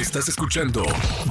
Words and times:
Estás 0.00 0.28
escuchando 0.30 0.82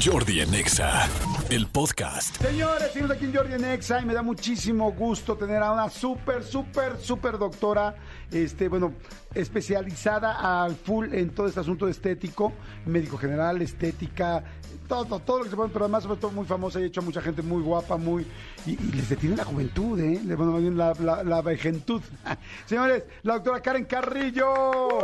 Jordi 0.04 0.42
en 0.42 0.54
Exa, 0.54 1.08
el 1.50 1.66
podcast. 1.66 2.38
Señores, 2.40 2.92
seguimos 2.94 3.16
aquí 3.16 3.26
en 3.26 3.34
Jordi 3.36 3.54
en 3.56 3.66
Exa 3.66 4.00
y 4.00 4.06
me 4.06 4.14
da 4.14 4.22
muchísimo 4.22 4.92
gusto 4.92 5.36
tener 5.36 5.64
a 5.64 5.72
una 5.74 5.90
súper, 5.90 6.44
súper, 6.44 6.98
súper 7.00 7.40
doctora, 7.40 7.96
este, 8.32 8.68
bueno, 8.68 8.94
especializada 9.34 10.64
al 10.64 10.76
full 10.76 11.12
en 11.16 11.32
todo 11.32 11.48
este 11.48 11.62
asunto 11.62 11.88
estético, 11.88 12.54
médico 12.86 13.18
general, 13.18 13.60
estética, 13.64 14.44
todo, 14.88 15.20
todo 15.20 15.40
lo 15.40 15.44
que 15.46 15.50
se 15.50 15.56
puede, 15.56 15.70
pero 15.70 15.86
además 15.86 16.04
sobre 16.04 16.20
todo 16.20 16.30
muy 16.32 16.46
famosa 16.46 16.80
y 16.80 16.84
hecho 16.84 17.00
a 17.02 17.04
mucha 17.04 17.22
gente 17.22 17.42
muy 17.42 17.64
guapa, 17.64 17.98
muy, 17.98 18.28
y, 18.68 18.72
y 18.74 18.92
les 18.92 19.10
detiene 19.10 19.36
la 19.36 19.46
juventud, 19.46 20.00
¿eh? 20.00 20.22
Le- 20.24 20.36
Bueno, 20.36 20.52
más 20.52 20.62
bien 20.62 20.78
la, 20.78 20.94
la, 21.00 21.24
la 21.24 21.42
vejentud. 21.42 22.02
Señores, 22.68 23.04
la 23.24 23.34
doctora 23.36 23.62
Karen 23.62 23.86
Carrillo. 23.86 25.00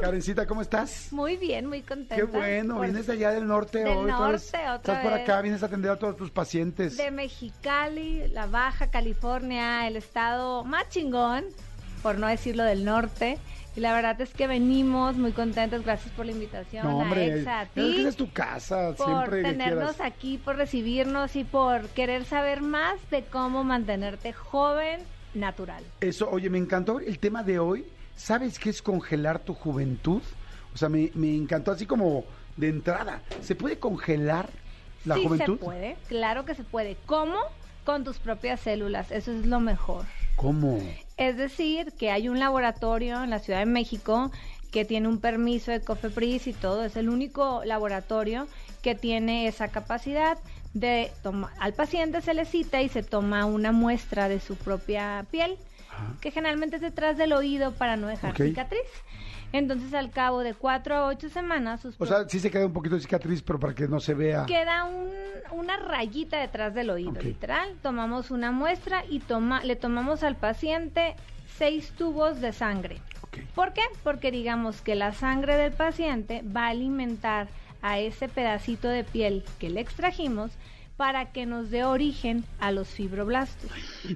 Karencita, 0.00 0.46
¿cómo 0.46 0.60
estás? 0.62 1.08
Muy 1.12 1.36
bien, 1.36 1.66
muy 1.66 1.82
contenta. 1.82 2.16
Qué 2.16 2.24
bueno, 2.24 2.76
Por- 2.76 2.84
vienes 2.86 3.06
de 3.06 3.12
allá 3.14 3.30
del 3.30 3.46
norte 3.46 3.78
Del 3.78 3.88
hoy. 3.88 4.04
vez. 4.06 4.14
norte, 4.14 4.58
otra 4.58 4.74
Estás 4.76 4.98
por 5.02 5.12
acá, 5.12 5.40
vienes 5.40 5.62
a 5.62 5.66
atender 5.66 5.90
a 5.90 5.98
todos 5.98 6.16
tus 6.16 6.30
pacientes. 6.30 6.96
De 6.96 7.10
Mexicali, 7.10 8.28
la 8.28 8.46
Baja 8.46 8.88
California, 8.90 9.86
el 9.86 9.96
estado 9.96 10.64
más 10.64 10.88
chingón, 10.88 11.44
por 12.02 12.18
no 12.18 12.26
decirlo 12.26 12.64
del 12.64 12.84
norte. 12.84 13.38
Y 13.76 13.80
la 13.80 13.92
verdad 13.92 14.20
es 14.20 14.32
que 14.32 14.46
venimos 14.46 15.16
muy 15.16 15.32
contentos. 15.32 15.82
Gracias 15.84 16.12
por 16.14 16.26
la 16.26 16.32
invitación 16.32 16.86
No, 16.86 16.98
hombre, 16.98 17.22
a 17.32 17.36
Exa, 17.36 17.58
a 17.58 17.62
es 17.64 17.68
que 17.70 17.80
ti. 17.80 18.06
es 18.06 18.16
tu 18.16 18.30
casa, 18.32 18.94
por 18.96 19.06
siempre 19.06 19.42
que 19.42 19.48
tenernos 19.48 19.94
quieras. 19.96 20.12
aquí, 20.12 20.38
por 20.38 20.56
recibirnos 20.56 21.34
y 21.34 21.42
por 21.42 21.88
querer 21.88 22.24
saber 22.24 22.60
más 22.62 22.94
de 23.10 23.24
cómo 23.24 23.64
mantenerte 23.64 24.32
joven, 24.32 25.00
natural. 25.34 25.82
Eso, 26.00 26.30
oye, 26.30 26.48
me 26.50 26.58
encantó 26.58 27.00
el 27.00 27.18
tema 27.18 27.42
de 27.42 27.58
hoy. 27.58 27.84
¿Sabes 28.16 28.58
qué 28.58 28.70
es 28.70 28.82
congelar 28.82 29.40
tu 29.40 29.54
juventud? 29.54 30.22
O 30.72 30.76
sea, 30.76 30.88
me, 30.88 31.10
me 31.14 31.34
encantó 31.34 31.70
así 31.70 31.86
como 31.86 32.24
de 32.56 32.68
entrada. 32.68 33.22
¿Se 33.42 33.54
puede 33.54 33.78
congelar 33.78 34.48
la 35.04 35.16
sí 35.16 35.24
juventud? 35.24 35.58
se 35.58 35.64
puede, 35.64 35.96
claro 36.08 36.44
que 36.44 36.54
se 36.54 36.64
puede. 36.64 36.96
¿Cómo? 37.06 37.38
Con 37.84 38.02
tus 38.04 38.18
propias 38.18 38.60
células, 38.60 39.10
eso 39.10 39.30
es 39.30 39.44
lo 39.46 39.60
mejor. 39.60 40.06
¿Cómo? 40.36 40.78
Es 41.16 41.36
decir, 41.36 41.92
que 41.92 42.10
hay 42.10 42.28
un 42.28 42.38
laboratorio 42.38 43.22
en 43.22 43.30
la 43.30 43.38
Ciudad 43.38 43.58
de 43.58 43.66
México 43.66 44.32
que 44.72 44.84
tiene 44.84 45.06
un 45.06 45.20
permiso 45.20 45.70
de 45.70 45.80
COFEPRIS 45.80 46.48
y 46.48 46.52
todo, 46.52 46.84
es 46.84 46.96
el 46.96 47.08
único 47.08 47.62
laboratorio 47.64 48.48
que 48.82 48.96
tiene 48.96 49.46
esa 49.46 49.68
capacidad 49.68 50.36
de 50.72 51.12
tomar, 51.22 51.52
al 51.60 51.74
paciente 51.74 52.20
se 52.20 52.34
le 52.34 52.44
cita 52.44 52.82
y 52.82 52.88
se 52.88 53.04
toma 53.04 53.44
una 53.44 53.70
muestra 53.70 54.28
de 54.28 54.40
su 54.40 54.56
propia 54.56 55.24
piel, 55.30 55.56
que 56.20 56.30
generalmente 56.30 56.76
es 56.76 56.82
detrás 56.82 57.16
del 57.16 57.32
oído 57.32 57.72
para 57.72 57.96
no 57.96 58.06
dejar 58.06 58.30
cicatriz. 58.50 58.80
Entonces, 59.52 59.94
al 59.94 60.10
cabo 60.10 60.40
de 60.40 60.52
cuatro 60.54 60.96
a 60.96 61.06
ocho 61.06 61.28
semanas, 61.28 61.80
sus 61.80 61.94
O 62.00 62.06
sea, 62.06 62.28
sí 62.28 62.40
se 62.40 62.50
queda 62.50 62.66
un 62.66 62.72
poquito 62.72 62.96
de 62.96 63.00
cicatriz, 63.02 63.40
pero 63.42 63.60
para 63.60 63.72
que 63.74 63.86
no 63.86 64.00
se 64.00 64.12
vea. 64.14 64.46
queda 64.46 64.84
un- 64.84 65.10
una 65.52 65.76
rayita 65.76 66.38
detrás 66.38 66.74
del 66.74 66.90
oído, 66.90 67.12
literal. 67.20 67.76
Tomamos 67.82 68.30
una 68.32 68.50
muestra 68.50 69.04
y 69.08 69.20
toma, 69.20 69.62
le 69.62 69.76
tomamos 69.76 70.24
al 70.24 70.34
paciente 70.34 71.14
seis 71.56 71.92
tubos 71.96 72.40
de 72.40 72.52
sangre. 72.52 73.00
¿Por 73.54 73.72
qué? 73.72 73.82
Porque 74.02 74.30
digamos 74.32 74.80
que 74.80 74.94
la 74.96 75.12
sangre 75.12 75.56
del 75.56 75.72
paciente 75.72 76.42
va 76.56 76.66
a 76.66 76.70
alimentar 76.70 77.46
a 77.82 77.98
ese 77.98 78.28
pedacito 78.28 78.88
de 78.88 79.04
piel 79.04 79.44
que 79.60 79.70
le 79.70 79.80
extrajimos 79.80 80.50
para 80.96 81.32
que 81.32 81.44
nos 81.44 81.70
dé 81.70 81.82
origen 81.84 82.44
a 82.60 82.70
los 82.70 82.86
fibroblastos. 82.88 83.68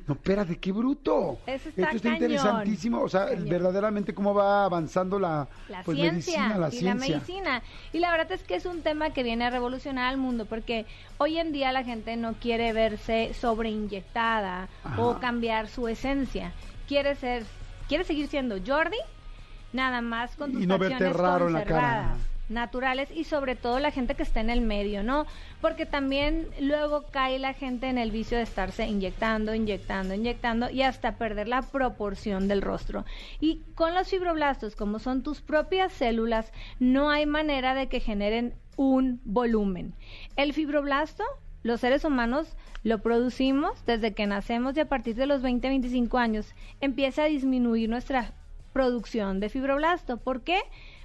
No, 0.06 0.14
espérate, 0.14 0.58
qué 0.58 0.70
bruto. 0.70 1.38
Eso 1.44 1.70
está 1.70 1.82
Esto 1.82 1.96
está 1.96 2.08
cañón. 2.10 2.14
interesantísimo. 2.22 3.00
O 3.02 3.08
sea, 3.08 3.26
Cañón. 3.26 3.48
verdaderamente 3.48 4.14
cómo 4.14 4.32
va 4.32 4.64
avanzando 4.64 5.18
la, 5.18 5.48
La 5.68 5.82
pues, 5.82 5.96
ciencia 5.98 6.38
medicina, 6.40 6.58
la 6.58 6.68
y 6.68 6.70
ciencia. 6.70 6.94
la 6.94 7.00
medicina. 7.00 7.62
Y 7.92 7.98
la 7.98 8.12
verdad 8.12 8.30
es 8.30 8.44
que 8.44 8.54
es 8.54 8.64
un 8.64 8.82
tema 8.82 9.10
que 9.10 9.24
viene 9.24 9.44
a 9.44 9.50
revolucionar 9.50 10.06
al 10.08 10.18
mundo 10.18 10.46
porque 10.46 10.86
hoy 11.18 11.38
en 11.38 11.50
día 11.52 11.72
la 11.72 11.82
gente 11.82 12.16
no 12.16 12.34
quiere 12.34 12.72
verse 12.72 13.34
sobreinyectada 13.34 14.68
Ajá. 14.84 15.02
o 15.02 15.18
cambiar 15.18 15.66
su 15.68 15.88
esencia. 15.88 16.52
Quiere 16.86 17.16
ser, 17.16 17.44
quiere 17.88 18.04
seguir 18.04 18.28
siendo 18.28 18.56
Jordi, 18.64 18.96
nada 19.72 20.00
más 20.00 20.36
con 20.36 20.52
tus 20.52 20.62
Y 20.62 20.66
no 20.66 20.78
verte 20.78 21.10
raro 21.12 21.48
en 21.48 21.54
la 21.54 21.64
cara. 21.64 22.16
Naturales 22.48 23.08
y 23.14 23.24
sobre 23.24 23.56
todo 23.56 23.78
la 23.78 23.90
gente 23.90 24.14
que 24.14 24.22
está 24.22 24.40
en 24.40 24.50
el 24.50 24.60
medio, 24.60 25.02
¿no? 25.02 25.26
Porque 25.60 25.86
también 25.86 26.48
luego 26.60 27.04
cae 27.10 27.38
la 27.38 27.54
gente 27.54 27.88
en 27.88 27.98
el 27.98 28.10
vicio 28.10 28.36
de 28.36 28.44
estarse 28.44 28.86
inyectando, 28.86 29.54
inyectando, 29.54 30.14
inyectando 30.14 30.70
y 30.70 30.82
hasta 30.82 31.16
perder 31.16 31.48
la 31.48 31.62
proporción 31.62 32.48
del 32.48 32.62
rostro. 32.62 33.04
Y 33.40 33.62
con 33.74 33.94
los 33.94 34.08
fibroblastos, 34.08 34.76
como 34.76 34.98
son 34.98 35.22
tus 35.22 35.40
propias 35.40 35.92
células, 35.92 36.52
no 36.78 37.10
hay 37.10 37.26
manera 37.26 37.74
de 37.74 37.88
que 37.88 38.00
generen 38.00 38.54
un 38.76 39.20
volumen. 39.24 39.94
El 40.36 40.52
fibroblasto, 40.52 41.24
los 41.62 41.80
seres 41.80 42.04
humanos 42.04 42.56
lo 42.84 43.02
producimos 43.02 43.84
desde 43.84 44.14
que 44.14 44.26
nacemos 44.26 44.76
y 44.76 44.80
a 44.80 44.88
partir 44.88 45.16
de 45.16 45.26
los 45.26 45.42
20, 45.42 45.68
25 45.68 46.16
años 46.18 46.54
empieza 46.80 47.24
a 47.24 47.26
disminuir 47.26 47.88
nuestra 47.88 48.32
producción 48.72 49.40
de 49.40 49.48
fibroblasto. 49.48 50.18
¿Por 50.18 50.42
qué? 50.42 50.60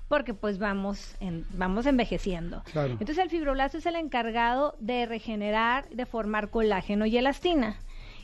Porque 0.08 0.34
pues 0.34 0.60
vamos, 0.60 1.16
en, 1.20 1.46
vamos 1.54 1.86
envejeciendo. 1.86 2.64
Claro. 2.72 2.92
Entonces 2.94 3.18
el 3.18 3.30
fibroblasto 3.30 3.78
es 3.78 3.86
el 3.86 3.96
encargado 3.96 4.76
de 4.80 5.06
regenerar, 5.06 5.88
de 5.90 6.06
formar 6.06 6.50
colágeno 6.50 7.06
y 7.06 7.18
elastina. 7.18 7.78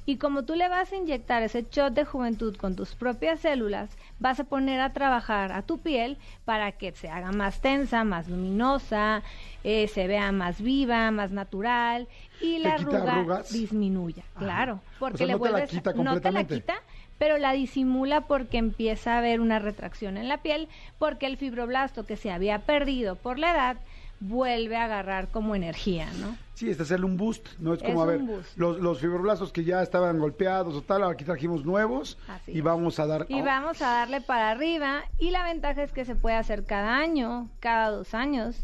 Y 0.10 0.18
como 0.18 0.42
tú 0.44 0.56
le 0.56 0.68
vas 0.70 0.92
a 0.92 0.96
inyectar 0.96 1.44
ese 1.44 1.68
shot 1.72 1.94
de 1.94 2.04
juventud 2.04 2.56
con 2.56 2.76
tus 2.76 2.96
propias 2.96 3.42
células, 3.42 3.92
vas 4.18 4.40
a 4.40 4.44
poner 4.44 4.82
a 4.82 4.92
trabajar 4.92 5.52
a 5.52 5.62
tu 5.62 5.78
piel 5.78 6.18
para 6.46 6.72
que 6.72 6.92
se 6.94 7.10
haga 7.10 7.32
más 7.32 7.62
tensa, 7.62 8.04
más 8.04 8.28
luminosa, 8.28 9.22
eh, 9.64 9.88
se 9.88 10.08
vea 10.08 10.32
más 10.32 10.64
viva, 10.64 11.12
más 11.12 11.30
natural 11.30 12.08
y 12.42 12.54
¿Te 12.54 12.60
la 12.64 12.74
arruga 12.74 13.20
arrugas? 13.20 13.54
disminuya. 13.54 14.24
Claro, 14.40 14.80
porque 14.98 15.14
O 15.14 15.18
sea, 15.20 15.28
le 15.28 15.34
no 15.34 15.40
te 15.40 15.46
la 15.46 15.52
vuelves 15.52 15.70
quita 15.70 15.94
no 15.94 16.20
te 16.20 16.32
la 16.32 16.44
quita, 16.46 16.74
pero 17.20 17.38
la 17.38 17.52
disimula 17.52 18.22
porque 18.22 18.58
empieza 18.58 19.14
a 19.14 19.18
haber 19.20 19.40
una 19.40 19.60
retracción 19.60 20.18
en 20.18 20.28
la 20.28 20.40
piel, 20.40 20.70
porque 20.98 21.28
el 21.28 21.38
fibroblasto 21.38 22.08
que 22.08 22.18
se 22.18 22.32
había 22.32 22.58
perdido 22.66 23.16
por 23.16 23.38
la 23.38 23.52
edad 23.52 23.78
vuelve 24.20 24.76
a 24.76 24.86
agarrar 24.86 25.30
como 25.30 25.56
energía, 25.56 26.08
¿no? 26.20 26.36
Sí, 26.54 26.70
es 26.70 26.80
hacerle 26.80 27.06
un 27.06 27.16
boost, 27.16 27.48
¿no? 27.60 27.74
Es 27.74 27.82
Es 27.82 27.88
como, 27.88 28.02
a 28.04 28.06
ver, 28.06 28.20
boost. 28.20 28.58
los, 28.58 28.80
los 28.80 29.00
fibroblastos 29.00 29.54
que 29.54 29.64
ya 29.64 29.82
estaban 29.82 30.20
golpeados 30.20 30.76
o 30.76 30.82
tal, 30.82 31.04
aquí 31.04 31.24
trajimos 31.24 31.64
nuevos 31.66 32.18
Así 32.28 32.52
y 32.52 32.62
vamos 32.62 33.00
a 33.00 33.08
dar... 33.08 33.26
Y 33.30 33.42
vamos 33.42 33.82
a 33.82 33.88
darle 33.90 34.20
para 34.20 34.52
arriba 34.52 35.04
y 35.18 35.32
la 35.32 35.44
ventaja 35.46 35.84
es 35.84 35.94
que 35.94 36.04
se 36.04 36.16
puede 36.16 36.36
hacer 36.36 36.66
cada 36.66 36.98
año, 36.98 37.48
cada 37.62 37.92
dos 37.92 38.14
años. 38.14 38.58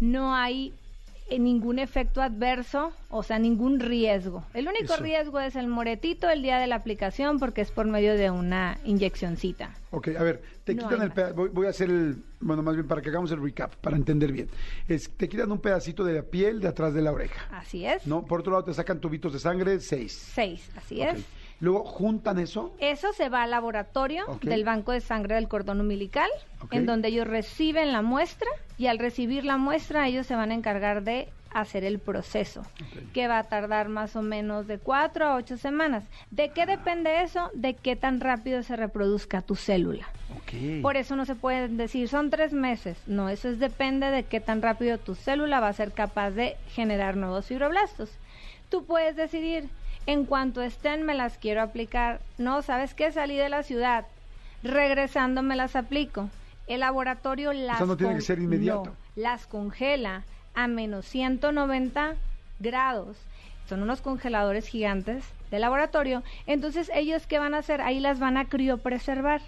No 0.00 0.34
hay 0.34 0.72
ningún 1.38 1.78
efecto 1.78 2.22
adverso, 2.22 2.92
o 3.08 3.22
sea, 3.22 3.38
ningún 3.38 3.80
riesgo. 3.80 4.44
El 4.54 4.68
único 4.68 4.94
Eso. 4.94 5.02
riesgo 5.02 5.40
es 5.40 5.56
el 5.56 5.66
moretito 5.68 6.28
el 6.30 6.42
día 6.42 6.58
de 6.58 6.66
la 6.66 6.76
aplicación 6.76 7.38
porque 7.38 7.60
es 7.62 7.70
por 7.70 7.86
medio 7.86 8.14
de 8.16 8.30
una 8.30 8.78
inyeccioncita. 8.84 9.70
Ok, 9.90 10.08
a 10.18 10.22
ver, 10.22 10.42
te 10.64 10.74
No 10.74 10.82
quitan 10.88 11.02
el 11.02 11.10
peda- 11.12 11.32
voy, 11.32 11.48
voy 11.48 11.66
a 11.66 11.70
hacer 11.70 11.88
el, 11.90 12.22
bueno, 12.40 12.62
más 12.62 12.74
bien 12.74 12.86
para 12.86 13.00
que 13.00 13.08
hagamos 13.08 13.30
el 13.32 13.42
recap, 13.42 13.74
para 13.76 13.96
entender 13.96 14.32
bien. 14.32 14.48
Es, 14.86 15.08
te 15.10 15.28
quitan 15.28 15.50
un 15.50 15.58
pedacito 15.60 16.04
de 16.04 16.14
la 16.14 16.22
piel 16.22 16.60
de 16.60 16.68
atrás 16.68 16.92
de 16.94 17.02
la 17.02 17.10
oreja, 17.12 17.48
Así 17.50 17.84
es. 17.86 18.06
¿no? 18.06 18.24
Por 18.24 18.40
otro 18.40 18.52
lado 18.52 18.64
te 18.64 18.74
sacan 18.74 19.00
tubitos 19.00 19.32
de 19.32 19.38
sangre, 19.38 19.80
seis. 19.80 20.12
Seis, 20.12 20.68
así 20.76 21.00
es. 21.00 21.24
Luego 21.60 21.84
juntan 21.84 22.38
eso. 22.38 22.74
Eso 22.78 23.12
se 23.12 23.28
va 23.28 23.42
al 23.44 23.50
laboratorio 23.50 24.26
del 24.42 24.64
banco 24.64 24.92
de 24.92 25.00
sangre 25.00 25.36
del 25.36 25.48
cordón 25.48 25.80
umbilical, 25.80 26.28
en 26.70 26.86
donde 26.86 27.08
ellos 27.08 27.26
reciben 27.26 27.92
la 27.92 28.02
muestra 28.02 28.48
y 28.76 28.86
al 28.86 28.98
recibir 28.98 29.44
la 29.44 29.56
muestra 29.56 30.08
ellos 30.08 30.26
se 30.26 30.34
van 30.34 30.50
a 30.50 30.54
encargar 30.54 31.02
de 31.02 31.28
hacer 31.54 31.84
el 31.84 32.00
proceso, 32.00 32.62
que 33.12 33.28
va 33.28 33.38
a 33.38 33.44
tardar 33.44 33.88
más 33.88 34.16
o 34.16 34.22
menos 34.22 34.66
de 34.66 34.78
cuatro 34.78 35.26
a 35.26 35.36
ocho 35.36 35.56
semanas. 35.56 36.04
¿De 36.30 36.50
qué 36.50 36.66
depende 36.66 37.22
eso? 37.22 37.50
De 37.54 37.74
qué 37.74 37.94
tan 37.94 38.20
rápido 38.20 38.62
se 38.62 38.76
reproduzca 38.76 39.40
tu 39.40 39.54
célula. 39.54 40.08
Por 40.82 40.96
eso 40.96 41.16
no 41.16 41.24
se 41.24 41.34
puede 41.34 41.68
decir 41.68 42.08
son 42.08 42.30
tres 42.30 42.52
meses. 42.52 42.98
No, 43.06 43.28
eso 43.28 43.48
es 43.48 43.58
depende 43.58 44.10
de 44.10 44.24
qué 44.24 44.40
tan 44.40 44.62
rápido 44.62 44.98
tu 44.98 45.14
célula 45.14 45.60
va 45.60 45.68
a 45.68 45.72
ser 45.72 45.92
capaz 45.92 46.30
de 46.30 46.56
generar 46.68 47.16
nuevos 47.16 47.46
fibroblastos. 47.46 48.10
Tú 48.68 48.84
puedes 48.84 49.16
decidir, 49.16 49.68
en 50.06 50.24
cuanto 50.24 50.62
estén 50.62 51.04
me 51.04 51.14
las 51.14 51.38
quiero 51.38 51.62
aplicar. 51.62 52.20
No, 52.38 52.62
¿sabes 52.62 52.94
qué? 52.94 53.12
Salí 53.12 53.36
de 53.36 53.48
la 53.48 53.62
ciudad. 53.62 54.06
Regresando 54.62 55.42
me 55.42 55.56
las 55.56 55.76
aplico. 55.76 56.30
El 56.66 56.80
laboratorio 56.80 57.52
las 57.52 57.80
no 57.80 57.96
tiene 57.96 58.14
que 58.14 58.20
ser 58.22 58.38
inmediato. 58.38 58.84
no, 58.84 58.96
las 59.16 59.46
congela 59.46 60.24
a 60.54 60.66
menos 60.66 61.04
190 61.06 62.14
grados 62.60 63.16
son 63.68 63.82
unos 63.82 64.00
congeladores 64.00 64.68
gigantes 64.68 65.24
de 65.50 65.58
laboratorio. 65.58 66.22
Entonces, 66.46 66.90
ellos 66.94 67.26
qué 67.26 67.38
van 67.38 67.54
a 67.54 67.58
hacer? 67.58 67.80
Ahí 67.80 68.00
las 68.00 68.18
van 68.18 68.36
a 68.36 68.46
criopreservar. 68.46 69.40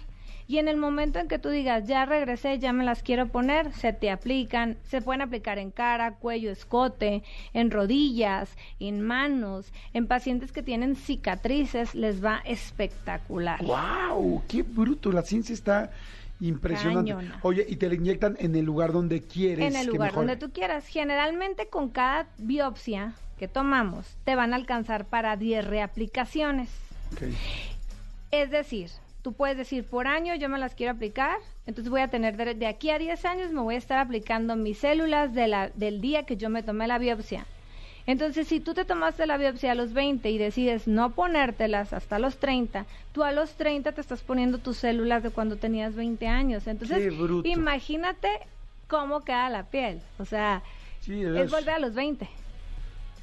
Y 0.47 0.59
en 0.59 0.67
el 0.67 0.77
momento 0.77 1.19
en 1.19 1.27
que 1.27 1.39
tú 1.39 1.49
digas, 1.49 1.87
ya 1.87 2.05
regresé, 2.05 2.57
ya 2.59 2.71
me 2.71 2.85
las 2.85 3.03
quiero 3.03 3.27
poner, 3.27 3.73
se 3.73 3.91
te 3.91 4.09
aplican, 4.09 4.77
se 4.83 5.01
pueden 5.01 5.21
aplicar 5.21 5.57
en 5.57 5.71
cara, 5.71 6.13
cuello, 6.13 6.51
escote, 6.51 7.23
en 7.53 7.69
rodillas, 7.69 8.49
en 8.79 9.01
manos, 9.01 9.73
en 9.93 10.07
pacientes 10.07 10.51
que 10.51 10.63
tienen 10.63 10.95
cicatrices, 10.95 11.95
les 11.95 12.23
va 12.23 12.41
espectacular. 12.45 13.61
¡Wow! 13.63 14.43
¡Qué 14.47 14.63
bruto! 14.63 15.11
La 15.11 15.21
ciencia 15.23 15.53
está 15.53 15.91
impresionante. 16.39 17.11
Cañona. 17.11 17.39
Oye, 17.41 17.65
y 17.67 17.75
te 17.75 17.89
la 17.89 17.95
inyectan 17.95 18.37
en 18.39 18.55
el 18.55 18.65
lugar 18.65 18.93
donde 18.93 19.23
quieres. 19.23 19.65
En 19.65 19.75
el 19.75 19.87
lugar 19.87 20.13
donde 20.13 20.37
tú 20.37 20.51
quieras. 20.51 20.87
Generalmente 20.87 21.67
con 21.67 21.89
cada 21.89 22.27
biopsia 22.37 23.13
que 23.37 23.47
tomamos, 23.47 24.17
te 24.23 24.35
van 24.35 24.53
a 24.53 24.55
alcanzar 24.55 25.05
para 25.05 25.35
10 25.35 25.65
reaplicaciones. 25.65 26.69
Es 28.31 28.51
decir, 28.51 28.89
tú 29.27 29.33
puedes 29.33 29.57
decir, 29.57 29.83
por 29.83 30.07
año 30.07 30.35
yo 30.35 30.47
me 30.47 30.57
las 30.57 30.73
quiero 30.73 30.93
aplicar, 30.93 31.37
entonces 31.65 31.89
voy 31.89 31.99
a 31.99 32.07
tener 32.07 32.37
de, 32.37 32.55
de 32.55 32.65
aquí 32.65 32.91
a 32.91 32.97
10 32.97 33.25
años 33.25 33.51
me 33.51 33.59
voy 33.59 33.75
a 33.75 33.77
estar 33.77 33.99
aplicando 33.99 34.55
mis 34.55 34.77
células 34.77 35.33
de 35.33 35.49
la, 35.49 35.67
del 35.75 35.99
día 35.99 36.23
que 36.23 36.37
yo 36.37 36.49
me 36.49 36.63
tomé 36.63 36.87
la 36.87 36.97
biopsia. 36.97 37.45
Entonces, 38.05 38.47
si 38.47 38.61
tú 38.61 38.73
te 38.73 38.85
tomaste 38.85 39.25
la 39.25 39.35
biopsia 39.35 39.73
a 39.73 39.75
los 39.75 39.91
20 39.91 40.31
y 40.31 40.37
decides 40.37 40.87
no 40.87 41.11
ponértelas 41.11 41.91
hasta 41.91 42.19
los 42.19 42.37
30, 42.37 42.85
tú 43.11 43.21
a 43.25 43.33
los 43.33 43.55
30 43.55 43.91
te 43.91 43.99
estás 43.99 44.21
poniendo 44.21 44.59
tus 44.59 44.77
células 44.77 45.23
de 45.23 45.29
cuando 45.29 45.57
tenías 45.57 45.93
20 45.93 46.25
años. 46.25 46.65
Entonces, 46.65 47.13
imagínate 47.43 48.29
cómo 48.87 49.25
queda 49.25 49.49
la 49.49 49.63
piel. 49.63 49.99
O 50.19 50.23
sea, 50.23 50.63
Sí, 51.01 51.21
es 51.21 51.51
volver 51.51 51.71
a 51.71 51.79
los 51.79 51.93
20. 51.93 52.29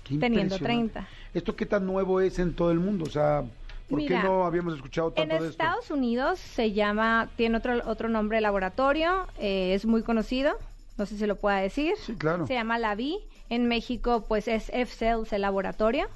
Qué 0.05 0.19
teniendo 0.19 0.57
impresionante. 0.57 0.93
30. 0.93 1.09
¿Esto 1.33 1.57
qué 1.57 1.65
tan 1.65 1.87
nuevo 1.87 2.21
es 2.21 2.39
en 2.39 2.53
todo 2.53 2.71
el 2.73 2.79
mundo? 2.79 3.05
O 3.07 3.11
sea, 3.11 3.45
¿por 3.89 3.99
Mira, 3.99 4.23
qué 4.23 4.29
no 4.29 4.45
habíamos 4.45 4.75
escuchado 4.75 5.09
En 5.17 5.29
tanto 5.29 5.45
de 5.45 5.51
esto? 5.51 5.63
Estados 5.63 5.91
Unidos 5.91 6.39
se 6.39 6.73
llama, 6.73 7.29
tiene 7.37 7.57
otro, 7.57 7.81
otro 7.87 8.09
nombre 8.09 8.39
de 8.39 8.43
laboratorio, 8.43 9.27
eh, 9.39 9.75
es 9.75 9.87
muy 9.87 10.03
conocido, 10.03 10.57
no 10.97 11.07
sé 11.07 11.17
si 11.17 11.27
lo 11.27 11.37
pueda 11.37 11.57
decir. 11.57 11.95
Sí, 11.99 12.15
claro. 12.15 12.47
Se 12.47 12.55
llama 12.55 12.79
LAVI. 12.79 13.19
En 13.51 13.69
México, 13.69 14.25
pues 14.27 14.49
es 14.49 14.71
F-Cells, 14.73 15.33
el 15.33 15.43
laboratorio, 15.43 16.09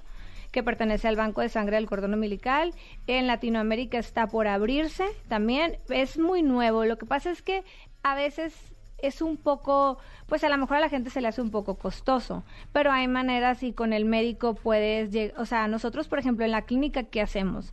que 0.51 0.63
pertenece 0.63 1.09
al 1.09 1.17
Banco 1.17 1.43
de 1.43 1.51
Sangre 1.51 1.77
del 1.77 1.87
Cordón 1.87 2.15
Umbilical. 2.15 2.73
En 3.07 3.27
Latinoamérica 3.27 3.99
está 3.99 4.27
por 4.29 4.49
abrirse 4.49 5.05
también. 5.29 5.77
Es 5.91 6.19
muy 6.19 6.43
nuevo. 6.43 6.85
Lo 6.87 6.97
que 6.97 7.07
pasa 7.07 7.31
es 7.31 7.43
que 7.43 7.65
a 8.03 8.15
veces 8.15 8.55
es 8.99 9.23
un 9.23 9.37
poco, 9.37 9.99
pues 10.27 10.43
a 10.45 10.49
lo 10.49 10.59
mejor 10.59 10.77
a 10.77 10.81
la 10.81 10.89
gente 10.89 11.11
se 11.11 11.21
le 11.21 11.29
hace 11.29 11.41
un 11.41 11.51
poco 11.51 11.77
costoso, 11.77 12.43
pero 12.73 12.91
hay 12.93 13.07
maneras 13.09 13.63
y 13.63 13.73
con 13.73 13.93
el 13.93 14.05
médico 14.05 14.55
puedes, 14.55 15.13
lleg- 15.13 15.33
o 15.37 15.47
sea, 15.47 15.69
nosotros, 15.69 16.09
por 16.09 16.19
ejemplo, 16.19 16.45
en 16.45 16.51
la 16.51 16.63
clínica, 16.63 17.05
¿qué 17.05 17.21
hacemos? 17.23 17.73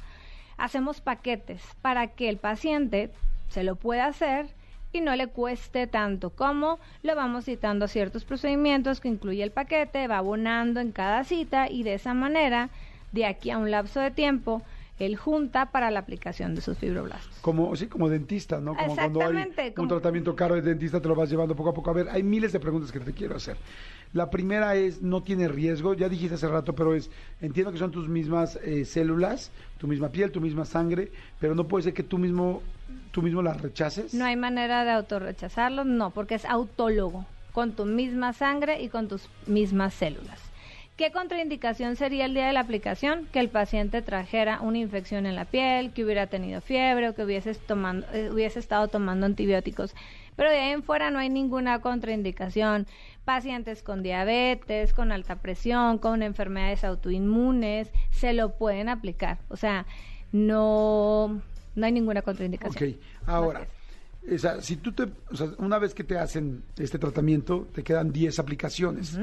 Hacemos 0.57 1.01
paquetes 1.01 1.61
para 1.81 2.07
que 2.07 2.29
el 2.29 2.37
paciente 2.37 3.11
se 3.49 3.63
lo 3.63 3.75
pueda 3.75 4.05
hacer 4.05 4.47
y 4.93 5.01
no 5.01 5.15
le 5.15 5.27
cueste 5.27 5.87
tanto 5.87 6.29
como 6.29 6.79
lo 7.03 7.15
vamos 7.15 7.45
citando 7.45 7.85
a 7.85 7.89
ciertos 7.89 8.23
procedimientos 8.23 9.01
que 9.01 9.09
incluye 9.09 9.43
el 9.43 9.51
paquete, 9.51 10.07
va 10.07 10.19
abonando 10.19 10.79
en 10.79 10.91
cada 10.93 11.23
cita 11.25 11.69
y 11.69 11.83
de 11.83 11.95
esa 11.95 12.13
manera, 12.13 12.69
de 13.11 13.25
aquí 13.25 13.51
a 13.51 13.57
un 13.57 13.71
lapso 13.71 13.99
de 13.99 14.11
tiempo, 14.11 14.61
él 14.99 15.17
junta 15.17 15.71
para 15.71 15.91
la 15.91 15.99
aplicación 15.99 16.55
de 16.55 16.61
sus 16.61 16.77
fibroblastos. 16.77 17.37
Como, 17.41 17.75
sí, 17.75 17.87
como 17.87 18.09
dentista, 18.09 18.59
¿no? 18.59 18.75
Como 18.75 18.95
cuando 18.95 19.21
hay 19.21 19.51
un 19.77 19.87
tratamiento 19.87 20.35
caro 20.35 20.55
de 20.55 20.61
dentista, 20.61 21.01
te 21.01 21.07
lo 21.07 21.15
vas 21.15 21.29
llevando 21.29 21.55
poco 21.55 21.69
a 21.69 21.73
poco. 21.73 21.89
A 21.89 21.93
ver, 21.93 22.09
hay 22.09 22.23
miles 22.23 22.53
de 22.53 22.59
preguntas 22.59 22.91
que 22.91 22.99
te 22.99 23.11
quiero 23.13 23.35
hacer. 23.35 23.57
La 24.13 24.29
primera 24.29 24.75
es, 24.75 25.01
no 25.01 25.23
tiene 25.23 25.49
riesgo, 25.49 25.93
ya 25.93 26.07
dijiste 26.07 26.35
hace 26.35 26.47
rato, 26.47 26.73
pero 26.73 26.95
es, 26.95 27.11
entiendo 27.41 27.71
que 27.73 27.77
son 27.77 27.91
tus 27.91 28.07
mismas 28.07 28.57
eh, 28.63 28.85
células, 28.85 29.51
tu 29.77 29.87
misma 29.87 30.09
piel, 30.09 30.31
tu 30.31 30.39
misma 30.39 30.63
sangre, 30.63 31.11
pero 31.39 31.53
no 31.53 31.67
puede 31.67 31.83
ser 31.83 31.93
que 31.93 32.03
tú 32.03 32.17
mismo, 32.17 32.61
tú 33.11 33.21
mismo 33.21 33.41
las 33.41 33.59
rechaces. 33.59 34.13
No 34.13 34.23
hay 34.23 34.37
manera 34.37 34.85
de 34.85 34.91
autorrechazarlo, 34.91 35.83
no, 35.83 36.11
porque 36.11 36.35
es 36.35 36.45
autólogo, 36.45 37.25
con 37.51 37.73
tu 37.73 37.85
misma 37.85 38.31
sangre 38.31 38.81
y 38.81 38.87
con 38.87 39.09
tus 39.09 39.27
mismas 39.47 39.93
células. 39.93 40.39
¿Qué 40.95 41.11
contraindicación 41.11 41.97
sería 41.97 42.25
el 42.25 42.33
día 42.33 42.47
de 42.47 42.53
la 42.53 42.61
aplicación? 42.61 43.27
Que 43.33 43.41
el 43.41 43.49
paciente 43.49 44.01
trajera 44.01 44.61
una 44.61 44.77
infección 44.77 45.25
en 45.25 45.35
la 45.35 45.43
piel, 45.43 45.91
que 45.91 46.05
hubiera 46.05 46.27
tenido 46.27 46.61
fiebre 46.61 47.09
o 47.09 47.15
que 47.15 47.25
hubiese, 47.25 47.53
tomando, 47.53 48.07
eh, 48.13 48.29
hubiese 48.31 48.59
estado 48.59 48.87
tomando 48.87 49.25
antibióticos. 49.25 49.93
Pero 50.37 50.49
de 50.49 50.57
ahí 50.57 50.71
en 50.71 50.83
fuera 50.83 51.11
no 51.11 51.19
hay 51.19 51.27
ninguna 51.27 51.81
contraindicación. 51.81 52.87
Pacientes 53.25 53.83
con 53.83 54.03
diabetes, 54.03 54.93
con 54.93 55.11
alta 55.11 55.35
presión, 55.35 55.97
con 55.97 56.23
enfermedades 56.23 56.85
autoinmunes, 56.85 57.91
se 58.11 58.31
lo 58.31 58.57
pueden 58.57 58.87
aplicar. 58.87 59.39
O 59.49 59.57
sea, 59.57 59.85
no, 60.31 61.41
no 61.75 61.85
hay 61.85 61.91
ninguna 61.91 62.21
contraindicación. 62.21 62.91
Ok, 62.91 62.99
ahora, 63.25 63.67
o 64.33 64.37
sea, 64.37 64.61
si 64.61 64.77
tú 64.77 64.93
te, 64.93 65.03
o 65.03 65.35
sea, 65.35 65.49
una 65.57 65.77
vez 65.77 65.93
que 65.93 66.05
te 66.05 66.17
hacen 66.17 66.63
este 66.77 66.97
tratamiento, 66.99 67.67
te 67.73 67.83
quedan 67.83 68.13
10 68.13 68.39
aplicaciones. 68.39 69.17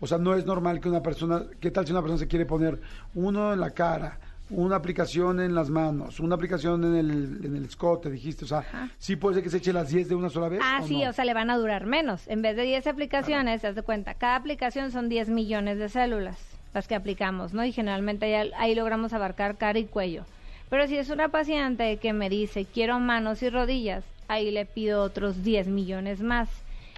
O 0.00 0.06
sea, 0.06 0.18
no 0.18 0.34
es 0.34 0.44
normal 0.44 0.80
que 0.80 0.88
una 0.88 1.02
persona, 1.02 1.42
¿qué 1.60 1.70
tal 1.70 1.86
si 1.86 1.92
una 1.92 2.00
persona 2.00 2.18
se 2.18 2.28
quiere 2.28 2.46
poner 2.46 2.80
uno 3.14 3.52
en 3.52 3.60
la 3.60 3.70
cara, 3.70 4.18
una 4.50 4.76
aplicación 4.76 5.40
en 5.40 5.54
las 5.54 5.70
manos, 5.70 6.20
una 6.20 6.34
aplicación 6.34 6.84
en 6.84 6.94
el, 6.96 7.44
en 7.44 7.56
el 7.56 7.64
escote, 7.64 8.10
dijiste? 8.10 8.44
O 8.44 8.48
sea, 8.48 8.64
¿sí 8.98 9.16
puede 9.16 9.36
ser 9.36 9.44
que 9.44 9.50
se 9.50 9.58
eche 9.58 9.72
las 9.72 9.88
10 9.88 10.08
de 10.08 10.14
una 10.14 10.30
sola 10.30 10.48
vez? 10.48 10.60
Ah, 10.62 10.80
o 10.82 10.86
sí, 10.86 11.02
no? 11.02 11.10
o 11.10 11.12
sea, 11.12 11.24
le 11.24 11.34
van 11.34 11.50
a 11.50 11.56
durar 11.56 11.86
menos. 11.86 12.28
En 12.28 12.42
vez 12.42 12.56
de 12.56 12.62
10 12.62 12.86
aplicaciones, 12.86 13.64
haz 13.64 13.74
de 13.74 13.82
cuenta, 13.82 14.14
cada 14.14 14.36
aplicación 14.36 14.90
son 14.90 15.08
10 15.08 15.28
millones 15.28 15.78
de 15.78 15.88
células 15.88 16.38
las 16.74 16.88
que 16.88 16.96
aplicamos, 16.96 17.54
¿no? 17.54 17.64
Y 17.64 17.72
generalmente 17.72 18.34
ahí, 18.34 18.50
ahí 18.56 18.74
logramos 18.74 19.12
abarcar 19.12 19.56
cara 19.56 19.78
y 19.78 19.84
cuello. 19.84 20.24
Pero 20.68 20.88
si 20.88 20.96
es 20.96 21.08
una 21.08 21.28
paciente 21.28 21.98
que 21.98 22.12
me 22.12 22.28
dice, 22.28 22.64
quiero 22.66 22.98
manos 22.98 23.42
y 23.42 23.48
rodillas, 23.48 24.04
ahí 24.28 24.50
le 24.50 24.66
pido 24.66 25.02
otros 25.02 25.44
10 25.44 25.68
millones 25.68 26.20
más. 26.20 26.48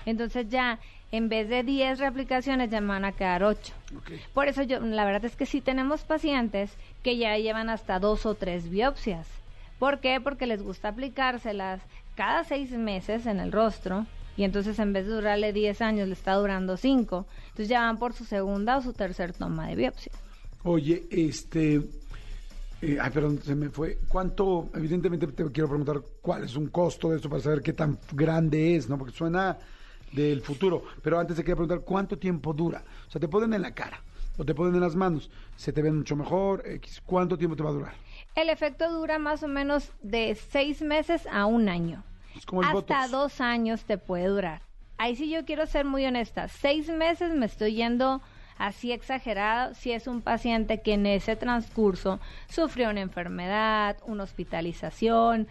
Entonces 0.06 0.49
ya, 0.49 0.78
en 1.12 1.29
vez 1.29 1.49
de 1.49 1.62
10 1.62 1.99
reaplicaciones, 1.99 2.70
ya 2.70 2.81
me 2.81 2.88
van 2.88 3.05
a 3.05 3.12
quedar 3.12 3.44
8. 3.44 3.73
Ok. 3.97 4.11
Por 4.35 4.49
eso 4.49 4.62
yo, 4.62 4.81
la 4.81 5.05
verdad 5.05 5.25
es 5.25 5.37
que 5.37 5.47
sí 5.47 5.61
tenemos 5.61 6.03
pacientes 6.03 6.73
que 7.03 7.17
ya 7.17 7.37
llevan 7.38 7.70
hasta 7.70 7.99
dos 8.00 8.26
o 8.26 8.35
tres 8.35 8.69
biopsias. 8.69 9.26
¿Por 9.79 10.00
qué? 10.00 10.20
Porque 10.20 10.47
les 10.47 10.62
gusta 10.62 10.88
aplicárselas 10.88 11.81
cada 12.17 12.44
seis 12.44 12.73
meses 12.73 13.26
en 13.26 13.41
el 13.41 13.53
rostro 13.53 14.06
y 14.37 14.44
entonces 14.44 14.79
en 14.79 14.93
vez 14.93 15.06
de 15.06 15.12
durarle 15.12 15.53
10 15.53 15.81
años 15.82 16.08
le 16.08 16.14
está 16.14 16.35
durando 16.35 16.76
5. 16.76 17.26
Entonces 17.44 17.69
ya 17.69 17.81
van 17.81 17.99
por 17.99 18.12
su 18.12 18.25
segunda 18.25 18.76
o 18.79 18.82
su 18.82 18.93
tercer 18.93 19.32
toma 19.32 19.69
de 19.69 19.76
biopsia. 19.76 20.12
Oye, 20.64 21.05
este... 21.11 21.76
eh, 22.82 22.99
ay, 23.00 23.11
perdón, 23.11 23.41
se 23.43 23.55
me 23.55 23.69
fue. 23.69 23.99
¿Cuánto, 24.09 24.69
evidentemente 24.75 25.26
te 25.29 25.44
quiero 25.52 25.69
preguntar 25.69 26.02
cuál 26.20 26.44
es 26.44 26.56
un 26.56 26.69
costo 26.69 27.11
de 27.11 27.16
esto 27.16 27.30
para 27.30 27.42
saber 27.42 27.62
qué 27.62 27.73
tan 27.73 27.99
grande 28.12 28.76
es, 28.76 28.88
¿no? 28.88 28.99
Porque 28.99 29.14
suena 29.14 29.57
del 30.12 30.40
futuro. 30.42 30.82
Pero 31.02 31.18
antes 31.18 31.36
te 31.36 31.42
quería 31.42 31.56
preguntar, 31.56 31.80
¿cuánto 31.80 32.18
tiempo 32.18 32.52
dura? 32.52 32.84
O 33.08 33.10
sea, 33.10 33.20
te 33.20 33.28
ponen 33.28 33.54
en 33.54 33.62
la 33.62 33.75
cara 33.75 34.02
o 34.38 34.44
te 34.44 34.54
ponen 34.54 34.75
en 34.75 34.80
las 34.80 34.94
manos, 34.94 35.30
se 35.56 35.72
te 35.72 35.82
ven 35.82 35.96
mucho 35.96 36.14
mejor, 36.16 36.62
¿cuánto 37.06 37.38
tiempo 37.38 37.56
te 37.56 37.62
va 37.62 37.70
a 37.70 37.72
durar? 37.72 37.94
El 38.34 38.50
efecto 38.50 38.90
dura 38.92 39.18
más 39.18 39.42
o 39.42 39.48
menos 39.48 39.92
de 40.02 40.34
seis 40.34 40.82
meses 40.82 41.26
a 41.32 41.46
un 41.46 41.68
año. 41.68 42.04
Es 42.36 42.44
como 42.44 42.60
el 42.60 42.66
Hasta 42.68 42.76
Botox. 42.76 43.10
dos 43.10 43.40
años 43.40 43.84
te 43.84 43.96
puede 43.96 44.26
durar. 44.26 44.60
Ahí 44.98 45.16
sí 45.16 45.30
yo 45.30 45.44
quiero 45.46 45.66
ser 45.66 45.86
muy 45.86 46.04
honesta. 46.04 46.48
Seis 46.48 46.88
meses 46.90 47.34
me 47.34 47.46
estoy 47.46 47.75
yendo 47.75 48.20
así 48.58 48.92
exagerado 48.92 49.75
si 49.75 49.92
es 49.92 50.06
un 50.06 50.20
paciente 50.22 50.80
que 50.82 50.94
en 50.94 51.06
ese 51.06 51.36
transcurso 51.36 52.20
sufrió 52.48 52.90
una 52.90 53.00
enfermedad, 53.00 53.96
una 54.06 54.25
hospitalización, 54.25 55.48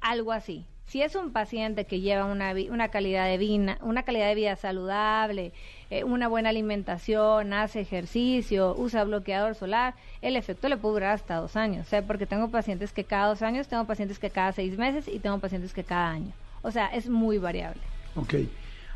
algo 0.00 0.32
así. 0.32 0.66
Si 0.90 1.02
es 1.02 1.14
un 1.14 1.30
paciente 1.30 1.84
que 1.84 2.00
lleva 2.00 2.24
una, 2.24 2.52
una, 2.68 2.88
calidad, 2.88 3.26
de 3.26 3.38
vida, 3.38 3.78
una 3.80 4.02
calidad 4.02 4.26
de 4.26 4.34
vida 4.34 4.56
saludable, 4.56 5.52
eh, 5.88 6.02
una 6.02 6.26
buena 6.26 6.48
alimentación, 6.48 7.52
hace 7.52 7.82
ejercicio, 7.82 8.74
usa 8.76 9.04
bloqueador 9.04 9.54
solar, 9.54 9.94
el 10.20 10.34
efecto 10.34 10.68
le 10.68 10.76
puede 10.76 10.94
durar 10.94 11.12
hasta 11.12 11.36
dos 11.36 11.54
años. 11.54 11.86
O 11.86 11.90
sea, 11.90 12.02
porque 12.02 12.26
tengo 12.26 12.50
pacientes 12.50 12.90
que 12.90 13.04
cada 13.04 13.28
dos 13.28 13.40
años, 13.42 13.68
tengo 13.68 13.84
pacientes 13.84 14.18
que 14.18 14.30
cada 14.30 14.50
seis 14.50 14.76
meses 14.76 15.06
y 15.06 15.20
tengo 15.20 15.38
pacientes 15.38 15.72
que 15.72 15.84
cada 15.84 16.10
año. 16.10 16.32
O 16.62 16.72
sea, 16.72 16.88
es 16.88 17.08
muy 17.08 17.38
variable. 17.38 17.80
Ok. 18.16 18.34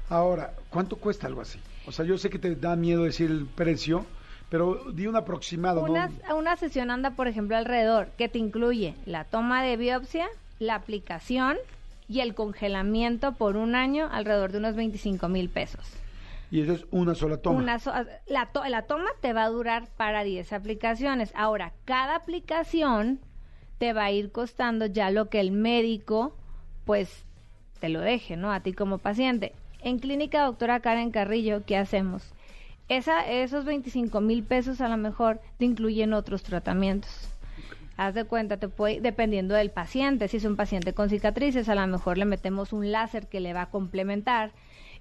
Ahora, 0.09 0.53
¿cuánto 0.71 0.97
cuesta 0.97 1.29
algo 1.29 1.43
así? 1.43 1.61
O 1.87 1.93
sea, 1.93 2.05
yo 2.05 2.19
sé 2.19 2.29
que 2.29 2.41
te 2.41 2.57
da 2.57 2.75
miedo 2.75 3.05
decir 3.05 3.31
el 3.31 3.47
precio, 3.47 4.05
pero 4.49 4.91
di 4.91 5.07
un 5.07 5.15
aproximado, 5.15 5.85
Una, 5.85 6.11
¿no? 6.29 6.39
una 6.39 6.57
sesión 6.57 6.91
anda, 6.91 7.13
por 7.13 7.29
ejemplo, 7.29 7.57
alrededor, 7.57 8.09
que 8.19 8.29
te 8.29 8.41
incluye 8.41 8.97
la 9.07 9.23
toma 9.23 9.63
de 9.63 9.77
biopsia, 9.77 10.27
la 10.59 10.75
aplicación 10.75 11.57
y 12.09 12.21
el 12.21 12.35
congelamiento 12.35 13.33
por 13.33 13.57
un 13.57 13.75
año, 13.75 14.09
alrededor 14.13 14.53
de 14.53 14.59
unos 14.59 14.75
25 14.77 15.29
mil 15.29 15.49
pesos. 15.49 15.81
Y 16.51 16.61
eso 16.61 16.73
es 16.75 16.87
una 16.91 17.15
sola 17.15 17.39
toma. 17.39 17.59
Una 17.59 17.79
so- 17.79 17.93
la, 18.27 18.47
to- 18.47 18.65
la 18.65 18.83
toma 18.83 19.09
te 19.21 19.33
va 19.33 19.45
a 19.45 19.49
durar 19.49 19.89
para 19.97 20.23
10 20.25 20.53
aplicaciones. 20.53 21.33
Ahora, 21.35 21.73
cada 21.85 22.17
aplicación 22.17 23.19
te 23.79 23.93
va 23.93 24.05
a 24.05 24.11
ir 24.13 24.31
costando 24.31 24.87
ya 24.87 25.11
lo 25.11 25.29
que 25.29 25.41
el 25.41 25.51
médico, 25.51 26.37
pues, 26.85 27.25
te 27.81 27.89
lo 27.89 28.01
deje, 28.01 28.37
¿no? 28.37 28.53
A 28.53 28.61
ti 28.61 28.73
como 28.73 28.99
paciente. 28.99 29.53
En 29.81 29.99
Clínica 29.99 30.45
Doctora 30.45 30.81
Karen 30.81 31.11
Carrillo, 31.11 31.63
¿qué 31.67 31.77
hacemos? 31.77 32.33
esa, 32.89 33.27
esos 33.27 33.65
25 33.65 34.21
mil 34.21 34.43
pesos 34.45 34.83
a 34.83 34.89
lo 34.89 34.99
mejor 34.99 35.41
te 35.59 35.65
incluyen 35.65 36.13
otros 36.13 36.43
tratamientos. 36.43 37.31
Haz 37.97 38.15
de 38.15 38.25
cuenta, 38.25 38.57
te 38.57 38.69
puede, 38.69 39.01
dependiendo 39.01 39.55
del 39.55 39.71
paciente, 39.71 40.29
si 40.29 40.39
es 40.39 40.45
un 40.45 40.57
paciente 40.57 40.93
con 40.93 41.11
cicatrices, 41.11 41.69
a 41.69 41.75
lo 41.75 41.87
mejor 41.87 42.19
le 42.19 42.25
metemos 42.25 42.73
un 42.73 42.91
láser 42.91 43.29
que 43.29 43.41
le 43.41 43.53
va 43.53 43.63
a 43.63 43.71
complementar 43.71 44.51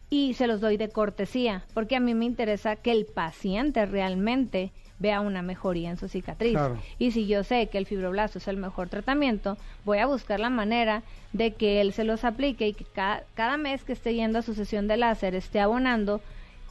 y 0.09 0.35
se 0.35 0.45
los 0.45 0.61
doy 0.61 0.77
de 0.77 0.89
cortesía, 0.89 1.63
porque 1.73 1.95
a 1.95 1.99
mí 1.99 2.13
me 2.13 2.25
interesa 2.25 2.75
que 2.75 2.91
el 2.91 3.05
paciente 3.05 3.85
realmente 3.87 4.71
vea 4.99 5.21
una 5.21 5.41
mejoría 5.41 5.89
en 5.89 5.97
su 5.97 6.07
cicatriz. 6.07 6.53
Claro. 6.53 6.77
Y 6.99 7.11
si 7.11 7.25
yo 7.25 7.43
sé 7.43 7.67
que 7.67 7.79
el 7.79 7.87
fibroblasto 7.87 8.37
es 8.37 8.47
el 8.47 8.57
mejor 8.57 8.89
tratamiento, 8.89 9.57
voy 9.85 9.97
a 9.97 10.05
buscar 10.05 10.39
la 10.39 10.51
manera 10.51 11.01
de 11.33 11.53
que 11.53 11.81
él 11.81 11.93
se 11.93 12.03
los 12.03 12.23
aplique 12.23 12.67
y 12.67 12.73
que 12.73 12.85
cada, 12.85 13.23
cada 13.33 13.57
mes 13.57 13.83
que 13.83 13.93
esté 13.93 14.13
yendo 14.13 14.39
a 14.39 14.43
su 14.43 14.53
sesión 14.53 14.87
de 14.87 14.97
láser 14.97 15.33
esté 15.33 15.59
abonando, 15.59 16.21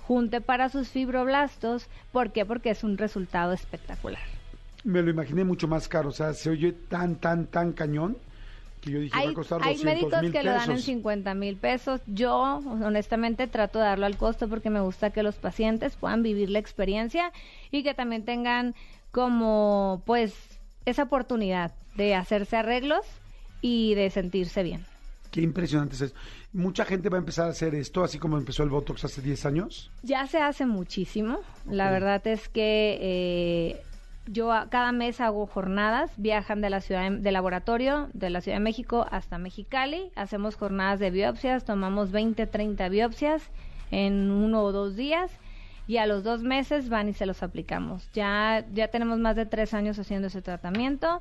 junte 0.07 0.41
para 0.41 0.69
sus 0.69 0.88
fibroblastos. 0.88 1.88
¿Por 2.12 2.31
qué? 2.31 2.47
Porque 2.47 2.71
es 2.71 2.85
un 2.85 2.97
resultado 2.97 3.52
espectacular. 3.52 4.42
Me 4.85 5.03
lo 5.03 5.11
imaginé 5.11 5.45
mucho 5.45 5.69
más 5.69 5.89
caro, 5.89 6.09
o 6.09 6.12
sea, 6.12 6.35
se 6.35 6.51
oye 6.51 6.73
tan, 6.73 7.17
tan, 7.17 7.47
tan 7.47 7.73
cañón 7.73 8.17
que 8.81 8.91
yo 8.91 8.99
dije 9.01 9.15
va 9.17 9.21
Hay, 9.23 9.29
a 9.29 9.35
costar 9.35 9.61
hay 9.62 9.77
200 9.77 9.85
médicos 9.85 10.33
que 10.33 10.43
lo 10.43 10.51
dan 10.51 10.62
en 10.62 10.77
pesos. 10.77 10.85
50 10.85 11.35
mil 11.35 11.57
pesos. 11.57 12.01
Yo, 12.07 12.41
honestamente, 12.41 13.47
trato 13.47 13.79
de 13.79 13.85
darlo 13.85 14.07
al 14.07 14.17
costo 14.17 14.49
porque 14.49 14.71
me 14.71 14.81
gusta 14.81 15.11
que 15.11 15.23
los 15.23 15.37
pacientes 15.37 15.95
puedan 15.95 16.23
vivir 16.23 16.51
la 16.51 16.59
experiencia 16.59 17.33
y 17.71 17.85
que 17.85 17.95
también 17.95 18.25
tengan 18.25 18.75
como, 19.12 20.03
pues, 20.05 20.35
esa 20.85 21.05
oportunidad 21.05 21.73
de 21.95 22.15
hacerse 22.15 22.57
arreglos 22.57 23.07
y 23.61 23.95
de 23.95 24.11
sentirse 24.11 24.62
bien. 24.62 24.85
Qué 25.31 25.41
impresionante 25.41 25.95
es 25.95 26.01
eso. 26.03 26.15
Mucha 26.53 26.85
gente 26.85 27.09
va 27.09 27.17
a 27.17 27.21
empezar 27.21 27.47
a 27.47 27.51
hacer 27.51 27.75
esto, 27.75 28.05
así 28.05 28.19
como 28.19 28.37
empezó 28.37 28.65
el 28.65 28.69
Botox 28.69 29.05
hace 29.05 29.23
10 29.23 29.47
años. 29.47 29.91
Ya 30.03 30.27
se 30.27 30.39
hace 30.39 30.67
muchísimo. 30.67 31.39
La 31.71 31.91
verdad 31.91 32.27
es 32.27 32.49
que 32.49 32.99
eh, 33.01 33.83
yo 34.26 34.52
a- 34.52 34.69
cada 34.69 34.93
mes 34.93 35.21
hago 35.21 35.47
jornadas, 35.47 36.11
viajan 36.17 36.61
de 36.61 36.71
la 36.71 36.81
ciudad 36.81 37.11
de, 37.11 37.33
laboratorio 37.33 38.09
de 38.12 38.31
la 38.31 38.41
Ciudad 38.41 38.57
de 38.59 38.64
México 38.64 39.07
hasta 39.11 39.38
Mexicali, 39.38 40.11
hacemos 40.14 40.57
jornadas 40.57 41.00
de 41.00 41.11
biopsias, 41.11 41.64
tomamos 41.64 42.11
20, 42.12 42.47
30 42.47 42.88
biopsias 42.88 43.43
en 43.91 44.31
uno 44.31 44.62
o 44.62 44.73
dos 44.73 44.97
días 44.97 45.31
y 45.88 45.97
a 45.97 46.07
los 46.07 46.23
dos 46.25 46.43
meses 46.43 46.88
van 46.88 47.09
y 47.09 47.12
se 47.12 47.26
los 47.26 47.43
aplicamos. 47.43 48.09
Ya, 48.12 48.64
ya 48.73 48.88
tenemos 48.88 49.19
más 49.19 49.37
de 49.37 49.47
tres 49.47 49.75
años 49.75 49.99
haciendo 49.99 50.29
ese 50.29 50.41
tratamiento. 50.41 51.21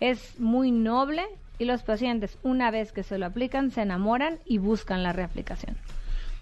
Es 0.00 0.38
muy 0.40 0.70
noble 0.72 1.24
y 1.58 1.64
los 1.66 1.82
pacientes, 1.82 2.36
una 2.42 2.70
vez 2.70 2.92
que 2.92 3.02
se 3.02 3.18
lo 3.18 3.26
aplican, 3.26 3.70
se 3.70 3.82
enamoran 3.82 4.38
y 4.44 4.58
buscan 4.58 5.02
la 5.02 5.12
reaplicación. 5.12 5.76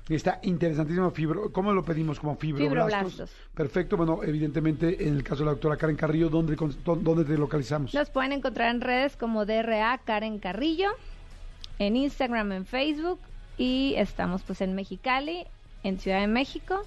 Está 0.09 0.41
interesantísimo. 0.43 1.11
Fibro, 1.11 1.53
¿Cómo 1.53 1.73
lo 1.73 1.85
pedimos? 1.85 2.19
Como 2.19 2.37
fibroblastos. 2.37 3.13
Fibroblastos. 3.13 3.31
Perfecto. 3.55 3.97
Bueno, 3.97 4.21
evidentemente, 4.23 5.07
en 5.07 5.15
el 5.15 5.23
caso 5.23 5.41
de 5.41 5.47
la 5.47 5.51
doctora 5.53 5.77
Karen 5.77 5.97
Carrillo, 5.97 6.29
¿dónde, 6.29 6.57
dónde 6.85 7.25
te 7.25 7.37
localizamos? 7.37 7.93
Los 7.93 8.11
pueden 8.11 8.33
encontrar 8.33 8.75
en 8.75 8.81
redes 8.81 9.17
como 9.17 9.45
DRA 9.45 9.99
Karen 10.05 10.39
Carrillo, 10.39 10.91
en 11.79 11.97
Instagram, 11.97 12.53
en 12.53 12.67
Facebook 12.67 13.21
y 13.59 13.95
estamos 13.97 14.43
pues 14.43 14.61
en 14.61 14.75
Mexicali, 14.75 15.45
en 15.83 15.99
Ciudad 15.99 16.21
de 16.21 16.27
México, 16.27 16.85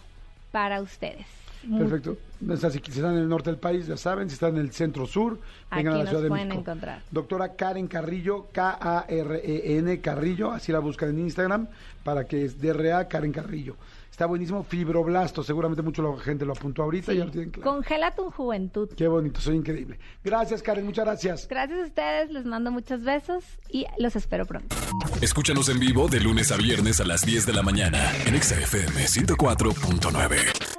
para 0.51 0.81
ustedes. 0.81 1.27
Perfecto. 1.69 2.17
O 2.49 2.57
sea, 2.57 2.69
si 2.71 2.79
están 2.79 3.13
en 3.13 3.19
el 3.19 3.29
norte 3.29 3.49
del 3.49 3.59
país, 3.59 3.87
ya 3.87 3.97
saben. 3.97 4.29
Si 4.29 4.33
están 4.33 4.55
en 4.55 4.61
el 4.61 4.71
centro 4.71 5.05
sur, 5.05 5.39
vengan 5.69 5.93
a 5.93 5.97
la 5.99 6.05
Ciudad 6.07 6.23
de 6.23 6.29
pueden 6.29 6.47
México. 6.47 6.61
encontrar. 6.71 7.01
Doctora 7.11 7.55
Karen 7.55 7.87
Carrillo, 7.87 8.47
K-A-R-E-N 8.51 10.01
Carrillo, 10.01 10.51
así 10.51 10.71
la 10.71 10.79
buscan 10.79 11.09
en 11.09 11.19
Instagram, 11.19 11.67
para 12.03 12.25
que 12.25 12.45
es 12.45 12.59
DRA 12.59 13.07
Karen 13.07 13.31
Carrillo. 13.31 13.75
Está 14.09 14.25
buenísimo. 14.25 14.63
Fibroblasto, 14.63 15.41
seguramente 15.41 15.81
mucho 15.81 16.03
la 16.03 16.21
gente 16.21 16.45
lo 16.45 16.51
apuntó 16.51 16.83
ahorita, 16.83 17.13
ya 17.13 17.25
lo 17.25 17.31
tienen 17.31 17.49
claro. 17.49 17.71
Congela 17.71 18.13
tu 18.13 18.29
juventud. 18.29 18.89
Qué 18.95 19.07
bonito, 19.07 19.39
soy 19.39 19.55
increíble. 19.55 19.97
Gracias, 20.23 20.61
Karen, 20.61 20.85
muchas 20.85 21.05
gracias. 21.05 21.47
Gracias 21.47 21.79
a 21.79 21.83
ustedes, 21.83 22.31
les 22.31 22.45
mando 22.45 22.71
muchos 22.71 23.03
besos 23.03 23.43
y 23.69 23.85
los 23.97 24.15
espero 24.15 24.45
pronto. 24.45 24.75
Escúchanos 25.21 25.69
en 25.69 25.79
vivo 25.79 26.07
de 26.07 26.19
lunes 26.19 26.51
a 26.51 26.57
viernes 26.57 26.99
a 26.99 27.05
las 27.05 27.25
10 27.25 27.45
de 27.45 27.53
la 27.53 27.63
mañana 27.63 28.11
en 28.25 28.35
Exa 28.35 28.59
FM 28.59 29.05
104.9. 29.05 30.70